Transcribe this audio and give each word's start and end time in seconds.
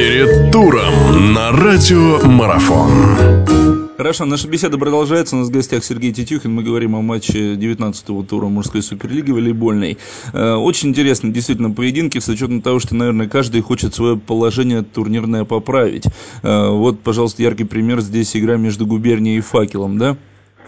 Перед 0.00 0.50
туром 0.50 1.34
на 1.34 1.52
радио 1.52 2.26
Марафон. 2.26 2.88
Хорошо, 3.98 4.24
наша 4.24 4.48
беседа 4.48 4.78
продолжается. 4.78 5.36
У 5.36 5.40
нас 5.40 5.48
в 5.48 5.52
гостях 5.52 5.84
Сергей 5.84 6.10
Тетюхин. 6.10 6.54
Мы 6.54 6.62
говорим 6.62 6.96
о 6.96 7.02
матче 7.02 7.52
19-го 7.52 8.22
тура 8.22 8.46
мужской 8.46 8.82
суперлиги 8.82 9.30
волейбольной. 9.30 9.98
Э, 10.32 10.54
очень 10.54 10.88
интересно, 10.88 11.30
действительно, 11.30 11.70
поединки, 11.70 12.18
с 12.18 12.28
учетом 12.28 12.62
того, 12.62 12.78
что, 12.78 12.94
наверное, 12.94 13.28
каждый 13.28 13.60
хочет 13.60 13.94
свое 13.94 14.16
положение 14.16 14.80
турнирное 14.80 15.44
поправить. 15.44 16.06
Э, 16.42 16.70
вот, 16.70 17.00
пожалуйста, 17.00 17.42
яркий 17.42 17.64
пример. 17.64 18.00
Здесь 18.00 18.34
игра 18.34 18.56
между 18.56 18.86
губернией 18.86 19.36
и 19.36 19.42
факелом, 19.42 19.98
да? 19.98 20.16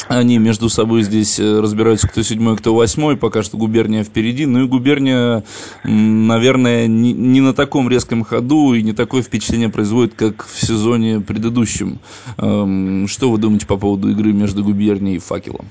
Они 0.09 0.39
между 0.39 0.69
собой 0.69 1.03
здесь 1.03 1.39
э, 1.39 1.61
разбираются, 1.61 2.09
кто 2.09 2.23
седьмой, 2.23 2.57
кто 2.57 2.75
восьмой. 2.75 3.17
Пока 3.17 3.43
что 3.43 3.57
губерния 3.57 4.05
впереди. 4.05 4.47
Ну 4.47 4.65
и 4.65 4.69
губерния, 4.69 5.43
наверное, 5.85 6.87
не, 6.87 7.13
не 7.13 7.41
на 7.41 7.55
таком 7.55 7.89
резком 7.89 8.25
ходу 8.25 8.75
и 8.75 8.83
не 8.83 8.93
такое 8.93 9.23
впечатление 9.23 9.69
производит, 9.69 10.15
как 10.15 10.45
в 10.45 10.61
сезоне 10.61 11.21
предыдущем. 11.21 11.99
Эм, 12.39 13.07
что 13.09 13.31
вы 13.31 13.39
думаете 13.39 13.67
по 13.67 13.77
поводу 13.77 14.11
игры 14.11 14.33
между 14.33 14.65
губернией 14.65 15.17
и 15.17 15.21
факелом? 15.21 15.67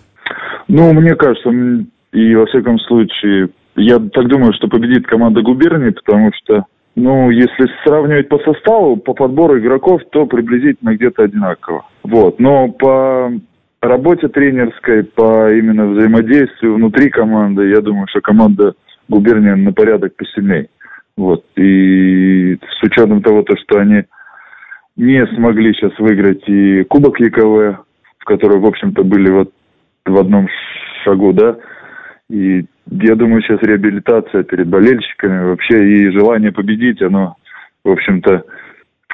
Ну, 0.68 0.93
мне 0.93 1.16
кажется, 1.16 1.49
и 2.13 2.35
во 2.35 2.45
всяком 2.45 2.79
случае, 2.79 3.49
я 3.76 3.99
так 3.99 4.27
думаю, 4.27 4.54
что 4.54 4.68
победит 4.68 5.05
команда 5.07 5.41
губернии, 5.41 5.90
потому 5.91 6.32
что 6.34 6.66
ну, 6.95 7.29
если 7.29 7.68
сравнивать 7.85 8.27
по 8.27 8.38
составу, 8.40 8.98
по 8.98 9.13
подбору 9.13 9.57
игроков, 9.59 10.02
то 10.12 10.26
приблизительно 10.26 10.95
где-то 10.95 11.23
одинаково. 11.23 11.85
Вот. 12.04 12.40
Но 12.40 12.68
по 12.68 13.32
работе 13.81 14.27
тренерской, 14.27 15.03
по 15.03 15.52
именно 15.52 15.88
взаимодействию 15.88 16.76
внутри 16.76 17.09
команды, 17.09 17.67
я 17.70 17.81
думаю, 17.81 18.07
что 18.09 18.21
команда 18.21 18.73
губерния 19.09 19.55
на 19.55 19.73
порядок 19.73 20.16
посильней. 20.16 20.70
Вот. 21.17 21.44
И 21.55 22.55
с 22.55 22.84
учетом 22.84 23.21
того, 23.21 23.44
то, 23.44 23.55
что 23.57 23.80
они 23.80 24.04
не 24.95 25.26
смогли 25.35 25.73
сейчас 25.73 25.98
выиграть 25.99 26.48
и 26.48 26.84
Кубок 26.84 27.20
ЕКВ, 27.20 27.79
в 28.20 28.26
который, 28.26 28.59
в 28.59 28.65
общем-то, 28.65 29.04
были 29.04 29.32
вот 29.32 29.52
в 30.05 30.18
одном 30.18 30.48
шагу, 31.04 31.34
да, 31.34 31.57
и 32.29 32.65
я 32.90 33.15
думаю, 33.15 33.41
сейчас 33.41 33.62
реабилитация 33.62 34.43
перед 34.43 34.68
болельщиками 34.68 35.49
вообще 35.49 35.85
и 35.85 36.12
желание 36.12 36.52
победить, 36.52 37.02
оно, 37.02 37.35
в 37.84 37.91
общем-то, 37.91 38.43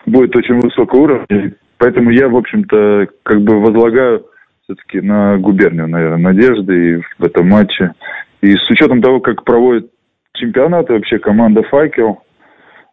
будет 0.05 0.35
очень 0.35 0.59
высокого 0.59 1.01
уровня. 1.01 1.53
Поэтому 1.77 2.11
я, 2.11 2.27
в 2.27 2.35
общем-то, 2.35 3.07
как 3.23 3.41
бы 3.41 3.59
возлагаю 3.59 4.25
все-таки 4.67 4.99
на 4.99 5.37
губернию, 5.37 5.87
наверное, 5.87 6.33
надежды 6.33 6.91
и 6.91 7.01
в 7.17 7.23
этом 7.23 7.47
матче. 7.47 7.93
И 8.41 8.53
с 8.53 8.69
учетом 8.69 9.01
того, 9.01 9.21
как 9.21 9.45
проводит 9.45 9.89
чемпионат 10.33 10.89
вообще 10.89 11.19
команда 11.19 11.63
«Факел», 11.63 12.21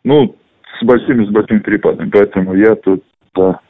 ну, 0.05 0.37
с 0.79 0.85
большими, 0.85 1.27
с 1.27 1.31
большими 1.31 1.59
перепадами. 1.59 2.11
Поэтому 2.11 2.55
я 2.55 2.77
тут 2.77 3.03
да, 3.35 3.61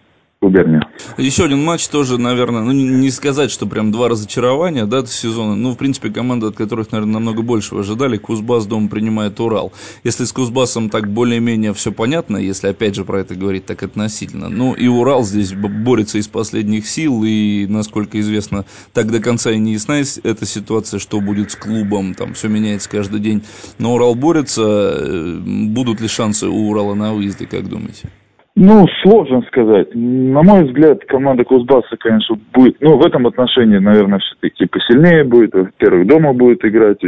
губернию. 0.44 0.82
Еще 1.18 1.44
один 1.44 1.64
матч 1.64 1.88
тоже, 1.88 2.18
наверное, 2.18 2.62
ну 2.62 2.72
не 2.72 3.10
сказать, 3.10 3.50
что 3.50 3.66
прям 3.66 3.90
два 3.92 4.08
разочарования, 4.08 4.86
да, 4.86 5.04
сезона. 5.06 5.56
Ну, 5.56 5.72
в 5.72 5.76
принципе, 5.76 6.10
команда, 6.10 6.48
от 6.48 6.56
которых, 6.56 6.92
наверное, 6.92 7.14
намного 7.14 7.42
больше 7.42 7.74
ожидали. 7.74 8.16
Кузбасс 8.16 8.66
дома 8.66 8.88
принимает 8.88 9.40
Урал. 9.40 9.72
Если 10.04 10.24
с 10.24 10.32
Кузбассом 10.32 10.90
так 10.90 11.08
более-менее 11.08 11.72
все 11.72 11.92
понятно, 11.92 12.36
если 12.36 12.68
опять 12.68 12.94
же 12.94 13.04
про 13.04 13.20
это 13.20 13.34
говорить 13.34 13.66
так 13.66 13.82
относительно. 13.82 14.48
Ну, 14.48 14.74
и 14.74 14.86
Урал 14.86 15.24
здесь 15.24 15.52
борется 15.52 16.18
из 16.18 16.28
последних 16.28 16.86
сил, 16.86 17.24
и, 17.24 17.66
насколько 17.68 18.20
известно, 18.20 18.64
так 18.92 19.10
до 19.10 19.20
конца 19.20 19.50
и 19.50 19.58
не 19.58 19.72
ясна 19.72 20.02
эта 20.22 20.44
ситуация, 20.44 21.00
что 21.00 21.20
будет 21.20 21.52
с 21.52 21.56
клубом, 21.56 22.14
там 22.14 22.34
все 22.34 22.48
меняется 22.48 22.88
каждый 22.90 23.20
день. 23.20 23.42
Но 23.78 23.94
Урал 23.94 24.14
борется. 24.14 24.62
Э, 24.62 25.38
будут 25.44 26.00
ли 26.00 26.08
шансы 26.08 26.48
у 26.48 26.68
Урала 26.68 26.94
на 26.94 27.14
выезде, 27.14 27.46
как 27.46 27.68
думаете? 27.68 28.10
Ну, 28.56 28.86
сложно 29.02 29.42
сказать. 29.48 29.88
На 29.94 30.42
мой 30.42 30.64
взгляд, 30.64 31.04
команда 31.06 31.42
Кузбасса, 31.42 31.96
конечно, 31.98 32.36
будет, 32.52 32.76
ну, 32.80 32.96
в 32.96 33.04
этом 33.04 33.26
отношении, 33.26 33.78
наверное, 33.78 34.20
все-таки 34.20 34.66
посильнее 34.66 35.24
будет. 35.24 35.54
Во-первых, 35.54 36.06
дома 36.06 36.32
будет 36.32 36.64
играть. 36.64 37.00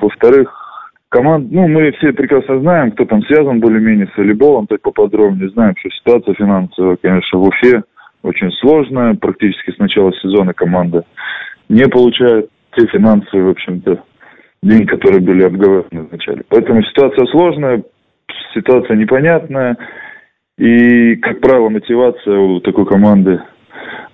Во-вторых, 0.00 0.52
команд, 1.08 1.50
ну, 1.50 1.66
мы 1.66 1.90
все 1.92 2.12
прекрасно 2.12 2.60
знаем, 2.60 2.92
кто 2.92 3.04
там 3.04 3.22
связан 3.24 3.58
более-менее 3.58 4.06
с 4.14 4.16
волейболом, 4.16 4.68
так 4.68 4.80
поподробнее 4.80 5.50
знаем, 5.50 5.74
что 5.76 5.90
ситуация 5.90 6.34
финансовая, 6.34 6.96
конечно, 7.02 7.40
в 7.40 7.48
Уфе 7.48 7.82
очень 8.22 8.52
сложная. 8.60 9.14
Практически 9.14 9.72
с 9.72 9.78
начала 9.78 10.12
сезона 10.22 10.54
команда 10.54 11.04
не 11.68 11.88
получает 11.88 12.48
те 12.76 12.86
финансы, 12.86 13.42
в 13.42 13.48
общем-то, 13.48 14.04
деньги, 14.62 14.86
которые 14.86 15.20
были 15.20 15.42
обговорены 15.42 16.06
вначале. 16.08 16.44
Поэтому 16.48 16.80
ситуация 16.84 17.26
сложная, 17.26 17.82
ситуация 18.54 18.96
непонятная. 18.96 19.76
И, 20.58 21.16
как 21.16 21.40
правило, 21.40 21.68
мотивация 21.68 22.38
у 22.38 22.60
такой 22.60 22.86
команды 22.86 23.42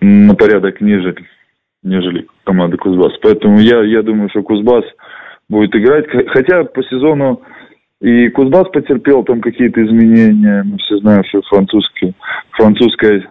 на 0.00 0.34
порядок 0.34 0.80
ниже, 0.80 1.14
нежели 1.82 2.26
команда 2.44 2.76
Кузбасс. 2.76 3.12
Поэтому 3.22 3.58
я, 3.58 3.82
я 3.82 4.02
думаю, 4.02 4.30
что 4.30 4.42
Кузбасс 4.42 4.84
будет 5.48 5.74
играть. 5.74 6.06
Хотя 6.28 6.64
по 6.64 6.82
сезону 6.84 7.42
и 8.00 8.28
Кузбасс 8.30 8.68
потерпел 8.70 9.24
там 9.24 9.40
какие-то 9.42 9.84
изменения. 9.84 10.62
Мы 10.64 10.78
все 10.78 10.96
знаем, 10.98 11.22
что 11.24 11.42
французский, 11.42 12.14
французская 12.52 13.30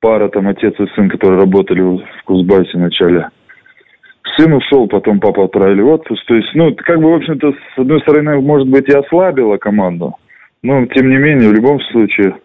пара, 0.00 0.28
там 0.28 0.48
отец 0.48 0.74
и 0.78 0.86
сын, 0.94 1.08
которые 1.08 1.40
работали 1.40 1.80
в 1.80 2.02
Кузбассе 2.24 2.70
вначале. 2.74 3.28
Сын 4.36 4.52
ушел, 4.52 4.88
потом 4.88 5.20
папа 5.20 5.44
отправили 5.44 5.82
в 5.82 5.88
отпуск. 5.88 6.24
То 6.26 6.34
есть, 6.34 6.48
ну, 6.54 6.74
как 6.74 7.00
бы, 7.00 7.12
в 7.12 7.14
общем-то, 7.14 7.52
с 7.52 7.78
одной 7.78 8.00
стороны, 8.00 8.40
может 8.40 8.66
быть, 8.68 8.88
и 8.88 8.92
ослабила 8.92 9.56
команду. 9.58 10.16
Но, 10.64 10.86
тем 10.86 11.10
не 11.10 11.18
менее, 11.18 11.50
в 11.50 11.52
любом 11.52 11.78
случае, 11.92 12.36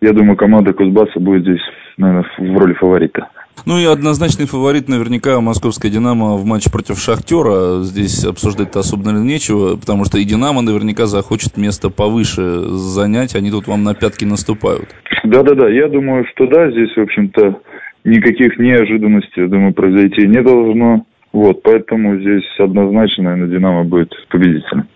я 0.00 0.12
думаю, 0.14 0.36
команда 0.36 0.72
Кузбасса 0.72 1.20
будет 1.20 1.42
здесь, 1.42 1.60
наверное, 1.98 2.24
в 2.38 2.58
роли 2.58 2.72
фаворита. 2.72 3.28
Ну 3.66 3.78
и 3.78 3.84
однозначный 3.84 4.46
фаворит 4.46 4.88
наверняка 4.88 5.38
московская 5.42 5.90
«Динамо» 5.90 6.36
в 6.38 6.46
матче 6.46 6.70
против 6.72 6.98
«Шахтера». 6.98 7.82
Здесь 7.82 8.24
обсуждать-то 8.24 8.80
особо 8.80 9.04
наверное, 9.04 9.28
нечего, 9.28 9.76
потому 9.76 10.06
что 10.06 10.16
и 10.16 10.24
«Динамо» 10.24 10.62
наверняка 10.62 11.04
захочет 11.04 11.58
место 11.58 11.90
повыше 11.90 12.42
занять. 12.42 13.36
Они 13.36 13.50
тут 13.50 13.66
вам 13.66 13.84
на 13.84 13.94
пятки 13.94 14.24
наступают. 14.24 14.88
Да-да-да, 15.22 15.68
я 15.68 15.88
думаю, 15.88 16.24
что 16.32 16.46
да, 16.46 16.70
здесь, 16.70 16.96
в 16.96 17.00
общем-то, 17.00 17.60
никаких 18.04 18.58
неожиданностей, 18.58 19.42
я 19.42 19.48
думаю, 19.48 19.74
произойти 19.74 20.26
не 20.26 20.40
должно. 20.42 21.04
Вот, 21.32 21.62
поэтому 21.62 22.20
здесь 22.20 22.44
однозначно, 22.58 23.24
наверное, 23.24 23.48
«Динамо» 23.48 23.84
будет 23.84 24.12
победителем. 24.28 24.86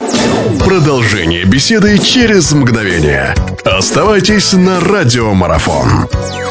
Продолжение 0.64 1.44
беседы 1.44 1.98
через 1.98 2.52
мгновение. 2.52 3.34
Оставайтесь 3.64 4.52
на 4.52 4.80
«Радиомарафон». 4.80 6.45